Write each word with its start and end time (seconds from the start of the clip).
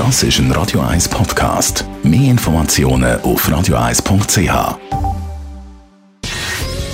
Das 0.00 0.22
ist 0.22 0.38
ein 0.38 0.50
Radio 0.52 0.80
1 0.80 1.10
Podcast. 1.10 1.84
Mehr 2.02 2.30
Informationen 2.30 3.20
auf 3.20 3.46
radio1.ch. 3.46 4.78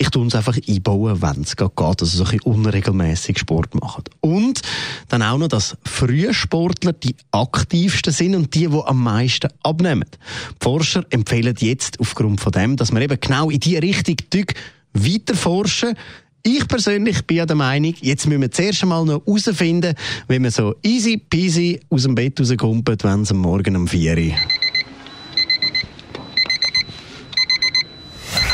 ich 0.01 0.09
tue 0.09 0.25
es 0.25 0.33
einfach 0.33 0.57
einbauen, 0.65 1.21
wenn 1.21 1.41
es 1.41 1.57
geht, 1.57 1.77
also 1.77 2.05
so 2.05 2.23
ein 2.23 2.31
bisschen 2.31 2.53
unregelmäßig 2.53 3.37
Sport 3.37 3.75
machen. 3.75 4.05
Und 4.21 4.61
dann 5.09 5.21
auch 5.21 5.37
noch, 5.37 5.49
dass 5.49 5.75
frühe 5.83 6.33
Sportler 6.33 6.93
die 6.93 7.15
aktivsten 7.31 8.13
sind 8.13 8.33
und 8.33 8.55
die, 8.55 8.67
die 8.67 8.81
am 8.85 9.03
meisten 9.03 9.49
abnehmen. 9.61 10.05
Die 10.09 10.63
Forscher 10.63 11.03
empfehlen 11.09 11.53
jetzt 11.59 11.99
aufgrund 11.99 12.39
von 12.39 12.53
dem, 12.53 12.77
dass 12.77 12.93
man 12.93 13.01
eben 13.01 13.19
genau 13.19 13.49
in 13.49 13.59
diese 13.59 13.81
Richtung 13.81 14.45
weiter 14.93 15.35
forschen 15.35 15.95
ich 16.43 16.67
persönlich 16.67 17.25
bin 17.25 17.37
ja 17.37 17.45
der 17.45 17.55
Meinung, 17.55 17.93
jetzt 18.01 18.27
müssen 18.27 18.41
wir 18.41 18.51
zuerst 18.51 18.83
einmal 18.83 19.05
noch 19.05 19.25
herausfinden, 19.25 19.93
wie 20.27 20.39
man 20.39 20.51
so 20.51 20.75
easy 20.83 21.17
peasy 21.17 21.79
aus 21.89 22.03
dem 22.03 22.15
Bett 22.15 22.39
rauskommt, 22.39 22.87
wenn 23.03 23.21
es 23.21 23.31
am 23.31 23.37
Morgen 23.37 23.75
um 23.75 23.87
4 23.87 24.11
Uhr 24.11 24.33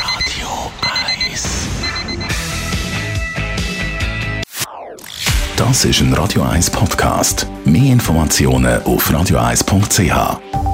Radio 0.04 0.72
1 1.32 1.68
Das 5.56 5.86
ist 5.86 6.02
ein 6.02 6.14
Radio 6.14 6.44
1 6.44 6.70
Podcast. 6.70 7.48
Mehr 7.66 7.94
Informationen 7.94 8.82
auf 8.84 9.10
radio1.ch. 9.12 10.65